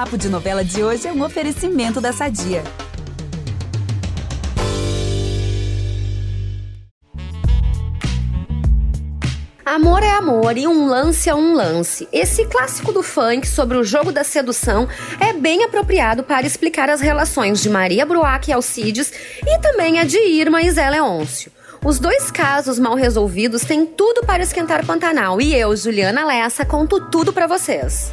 Papo 0.00 0.16
de 0.16 0.30
Novela 0.30 0.64
de 0.64 0.82
hoje 0.82 1.06
é 1.06 1.12
um 1.12 1.22
oferecimento 1.22 2.00
da 2.00 2.10
Sadia. 2.10 2.64
Amor 9.62 10.02
é 10.02 10.08
amor 10.12 10.56
e 10.56 10.66
um 10.66 10.86
lance 10.86 11.28
é 11.28 11.34
um 11.34 11.52
lance. 11.52 12.08
Esse 12.10 12.46
clássico 12.46 12.92
do 12.92 13.02
funk 13.02 13.46
sobre 13.46 13.76
o 13.76 13.84
jogo 13.84 14.10
da 14.10 14.24
sedução 14.24 14.88
é 15.20 15.34
bem 15.34 15.64
apropriado 15.64 16.22
para 16.22 16.46
explicar 16.46 16.88
as 16.88 17.02
relações 17.02 17.60
de 17.60 17.68
Maria 17.68 18.06
Bruac 18.06 18.48
e 18.48 18.54
Alcides 18.54 19.12
e 19.46 19.58
também 19.58 19.98
a 19.98 20.04
de 20.04 20.16
Irma 20.16 20.62
e 20.62 20.70
Zé 20.70 20.88
Leôncio. 20.88 21.52
Os 21.84 21.98
dois 21.98 22.30
casos 22.30 22.78
mal 22.78 22.94
resolvidos 22.94 23.66
têm 23.66 23.84
tudo 23.84 24.22
para 24.24 24.42
esquentar 24.42 24.86
Pantanal 24.86 25.42
e 25.42 25.54
eu, 25.54 25.76
Juliana 25.76 26.24
Lessa, 26.24 26.64
conto 26.64 27.10
tudo 27.10 27.34
para 27.34 27.46
vocês. 27.46 28.10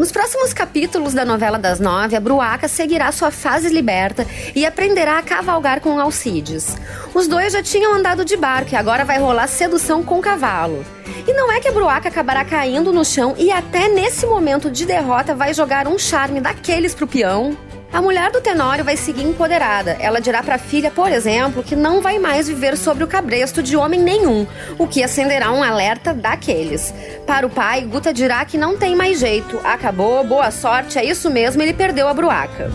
Nos 0.00 0.10
próximos 0.10 0.54
capítulos 0.54 1.12
da 1.12 1.26
novela 1.26 1.58
das 1.58 1.78
nove, 1.78 2.16
a 2.16 2.20
Bruaca 2.20 2.66
seguirá 2.66 3.12
sua 3.12 3.30
fase 3.30 3.68
liberta 3.68 4.26
e 4.56 4.64
aprenderá 4.64 5.18
a 5.18 5.22
cavalgar 5.22 5.82
com 5.82 6.00
Alcides. 6.00 6.74
Os 7.12 7.28
dois 7.28 7.52
já 7.52 7.62
tinham 7.62 7.92
andado 7.92 8.24
de 8.24 8.34
barco 8.34 8.72
e 8.72 8.76
agora 8.76 9.04
vai 9.04 9.18
rolar 9.18 9.46
sedução 9.46 10.02
com 10.02 10.18
cavalo. 10.18 10.86
E 11.28 11.34
não 11.34 11.52
é 11.52 11.60
que 11.60 11.68
a 11.68 11.72
Bruaca 11.72 12.08
acabará 12.08 12.46
caindo 12.46 12.94
no 12.94 13.04
chão 13.04 13.34
e 13.36 13.52
até 13.52 13.88
nesse 13.88 14.24
momento 14.24 14.70
de 14.70 14.86
derrota 14.86 15.34
vai 15.34 15.52
jogar 15.52 15.86
um 15.86 15.98
charme 15.98 16.40
daqueles 16.40 16.94
pro 16.94 17.06
peão? 17.06 17.54
A 17.92 18.00
mulher 18.00 18.30
do 18.30 18.40
Tenório 18.40 18.84
vai 18.84 18.96
seguir 18.96 19.24
empoderada. 19.24 19.96
Ela 19.98 20.20
dirá 20.20 20.44
para 20.44 20.54
a 20.54 20.58
filha, 20.58 20.92
por 20.92 21.10
exemplo, 21.10 21.62
que 21.62 21.74
não 21.74 22.00
vai 22.00 22.20
mais 22.20 22.46
viver 22.46 22.76
sobre 22.76 23.02
o 23.02 23.06
cabresto 23.06 23.62
de 23.62 23.76
homem 23.76 24.00
nenhum, 24.00 24.46
o 24.78 24.86
que 24.86 25.02
acenderá 25.02 25.50
um 25.50 25.62
alerta 25.62 26.14
daqueles. 26.14 26.94
Para 27.26 27.46
o 27.46 27.50
pai, 27.50 27.82
Guta 27.82 28.12
dirá 28.12 28.44
que 28.44 28.56
não 28.56 28.76
tem 28.76 28.94
mais 28.94 29.18
jeito. 29.18 29.60
Acabou, 29.64 30.22
boa 30.22 30.52
sorte, 30.52 30.98
é 30.98 31.04
isso 31.04 31.28
mesmo, 31.28 31.60
ele 31.62 31.72
perdeu 31.72 32.06
a 32.06 32.14
bruaca. 32.14 32.70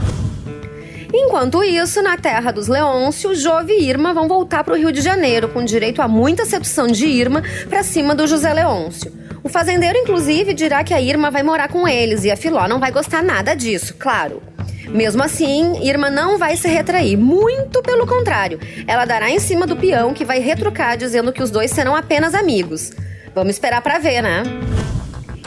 Enquanto 1.14 1.64
isso, 1.64 2.02
na 2.02 2.18
terra 2.18 2.52
dos 2.52 2.68
Leôncio, 2.68 3.36
Jove 3.36 3.74
e 3.74 3.90
Irma 3.90 4.14
vão 4.14 4.28
voltar 4.28 4.64
para 4.64 4.74
o 4.74 4.78
Rio 4.78 4.92
de 4.92 5.02
Janeiro, 5.02 5.50
com 5.50 5.64
direito 5.64 6.02
a 6.02 6.08
muita 6.08 6.46
sedução 6.46 6.88
de 6.88 7.06
Irma 7.06 7.44
para 7.70 7.84
cima 7.84 8.16
do 8.16 8.28
José 8.28 8.54
Leôncio. 8.54 9.12
O 9.44 9.50
fazendeiro, 9.50 9.98
inclusive, 10.00 10.54
dirá 10.54 10.84
que 10.84 10.94
a 10.94 11.00
Irma 11.00 11.30
vai 11.30 11.44
morar 11.44 11.68
com 11.68 11.88
eles 11.88 12.24
e 12.24 12.32
a 12.32 12.36
Filó 12.36 12.68
não 12.68 12.80
vai 12.80 12.92
gostar 12.92 13.24
nada 13.24 13.54
disso, 13.54 13.96
claro. 13.98 14.42
Mesmo 14.90 15.22
assim, 15.24 15.84
Irma 15.84 16.10
não 16.10 16.38
vai 16.38 16.56
se 16.58 16.68
retrair, 16.68 17.18
muito 17.18 17.82
pelo 17.82 18.08
contrário. 18.08 18.60
Ela 18.88 19.06
dará 19.06 19.30
em 19.30 19.40
cima 19.40 19.68
do 19.68 19.76
peão 19.76 20.14
que 20.14 20.26
vai 20.26 20.40
retrucar 20.40 20.98
dizendo 20.98 21.32
que 21.32 21.44
os 21.44 21.52
dois 21.52 21.72
serão 21.72 21.96
apenas 21.96 22.34
amigos. 22.34 22.92
Vamos 23.34 23.54
esperar 23.54 23.82
para 23.82 24.00
ver, 24.00 24.22
né? 24.22 24.44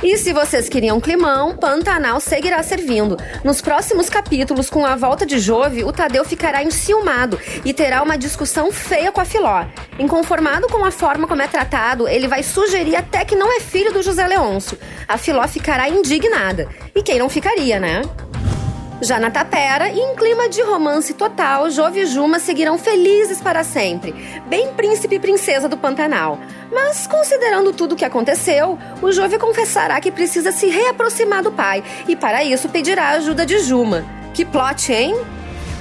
E 0.00 0.16
se 0.16 0.32
vocês 0.32 0.68
queriam 0.68 1.00
climão, 1.00 1.56
Pantanal 1.56 2.20
seguirá 2.20 2.62
servindo. 2.62 3.16
Nos 3.42 3.60
próximos 3.60 4.08
capítulos, 4.08 4.70
com 4.70 4.86
a 4.86 4.94
volta 4.94 5.26
de 5.26 5.40
Jove, 5.40 5.82
o 5.82 5.92
Tadeu 5.92 6.24
ficará 6.24 6.62
enciumado 6.62 7.38
e 7.64 7.74
terá 7.74 8.00
uma 8.00 8.16
discussão 8.16 8.70
feia 8.70 9.10
com 9.10 9.20
a 9.20 9.24
Filó. 9.24 9.64
Inconformado 9.98 10.68
com 10.68 10.84
a 10.84 10.92
forma 10.92 11.26
como 11.26 11.42
é 11.42 11.48
tratado, 11.48 12.06
ele 12.06 12.28
vai 12.28 12.44
sugerir 12.44 12.94
até 12.94 13.24
que 13.24 13.34
não 13.34 13.50
é 13.50 13.58
filho 13.58 13.92
do 13.92 14.00
José 14.00 14.24
Leôncio. 14.24 14.78
A 15.08 15.18
Filó 15.18 15.46
ficará 15.48 15.88
indignada. 15.88 16.68
E 16.94 17.02
quem 17.02 17.18
não 17.18 17.28
ficaria, 17.28 17.80
né? 17.80 18.02
Já 19.00 19.20
na 19.20 19.30
Tapera, 19.30 19.88
em 19.88 20.16
clima 20.16 20.48
de 20.48 20.60
romance 20.60 21.14
total, 21.14 21.70
Jove 21.70 22.00
e 22.00 22.06
Juma 22.06 22.40
seguirão 22.40 22.76
felizes 22.76 23.40
para 23.40 23.62
sempre, 23.62 24.12
bem 24.46 24.74
príncipe 24.74 25.14
e 25.14 25.20
princesa 25.20 25.68
do 25.68 25.76
Pantanal. 25.76 26.40
Mas, 26.70 27.06
considerando 27.06 27.72
tudo 27.72 27.92
o 27.92 27.96
que 27.96 28.04
aconteceu, 28.04 28.78
o 29.00 29.10
Jove 29.10 29.38
confessará 29.38 30.00
que 30.00 30.10
precisa 30.10 30.52
se 30.52 30.66
reaproximar 30.66 31.42
do 31.42 31.52
pai 31.52 31.82
e, 32.06 32.14
para 32.14 32.44
isso, 32.44 32.68
pedirá 32.68 33.04
a 33.04 33.12
ajuda 33.12 33.46
de 33.46 33.58
Juma. 33.60 34.04
Que 34.34 34.44
plot, 34.44 34.92
hein? 34.92 35.16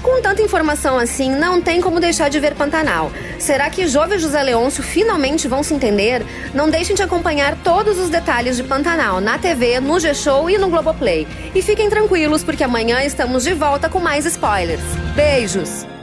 Com 0.01 0.21
tanta 0.21 0.41
informação 0.41 0.97
assim, 0.97 1.29
não 1.29 1.61
tem 1.61 1.81
como 1.81 1.99
deixar 1.99 2.29
de 2.29 2.39
ver 2.39 2.55
Pantanal. 2.55 3.11
Será 3.39 3.69
que 3.69 3.87
Jove 3.87 4.15
e 4.15 4.19
José 4.19 4.41
Leôncio 4.41 4.81
finalmente 4.81 5.47
vão 5.47 5.63
se 5.63 5.73
entender? 5.73 6.25
Não 6.53 6.69
deixem 6.69 6.95
de 6.95 7.03
acompanhar 7.03 7.57
todos 7.63 7.99
os 7.99 8.09
detalhes 8.09 8.55
de 8.55 8.63
Pantanal 8.63 9.19
na 9.19 9.37
TV, 9.37 9.79
no 9.79 9.99
G-Show 9.99 10.49
e 10.49 10.57
no 10.57 10.69
Globoplay. 10.69 11.27
E 11.53 11.61
fiquem 11.61 11.89
tranquilos, 11.89 12.43
porque 12.43 12.63
amanhã 12.63 13.03
estamos 13.03 13.43
de 13.43 13.53
volta 13.53 13.89
com 13.89 13.99
mais 13.99 14.25
spoilers. 14.25 14.83
Beijos! 15.15 15.96